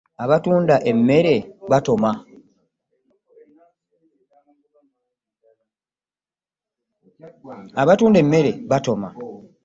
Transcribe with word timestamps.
Abatunda 0.23 0.75
emmere 0.91 1.35
batoma. 8.71 9.09